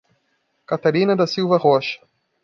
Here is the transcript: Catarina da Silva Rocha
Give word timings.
Catarina 0.65 1.15
da 1.15 1.27
Silva 1.27 1.59
Rocha 1.59 2.01